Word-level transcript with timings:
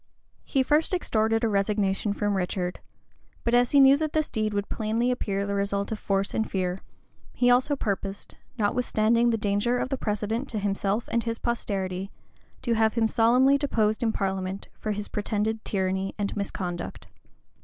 He 0.43 0.63
first 0.63 0.95
extorted 0.95 1.43
a 1.43 1.47
resignation 1.47 2.11
from 2.11 2.35
Richard;[*] 2.35 2.79
but 3.43 3.53
as 3.53 3.69
he 3.69 3.79
knew 3.79 3.95
that 3.97 4.13
this 4.13 4.29
deed 4.29 4.51
would 4.51 4.67
plainly 4.67 5.11
appear 5.11 5.45
the 5.45 5.53
result 5.53 5.91
of 5.91 5.99
force 5.99 6.33
and 6.33 6.49
fear, 6.49 6.79
he 7.33 7.51
also 7.51 7.75
purposed, 7.75 8.33
notwithstanding 8.57 9.29
the 9.29 9.37
danger 9.37 9.77
of 9.77 9.89
the 9.89 9.97
precedent 9.99 10.49
to 10.49 10.57
himself 10.57 11.07
and 11.11 11.23
his 11.25 11.37
posterity, 11.37 12.09
to 12.63 12.73
have 12.73 12.95
him 12.95 13.07
solemnly 13.07 13.59
deposed 13.59 14.01
in 14.01 14.11
parliament 14.11 14.69
for 14.79 14.91
his 14.91 15.07
pretended 15.07 15.63
tyranny 15.63 16.15
and 16.17 16.35
misconduct. 16.35 17.07